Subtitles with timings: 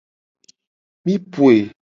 [1.05, 1.57] Mi poe.